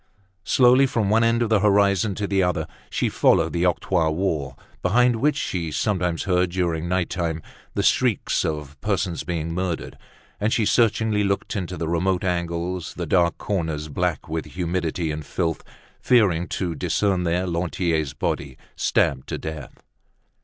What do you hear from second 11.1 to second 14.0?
looked into the remote angles, the dark corners,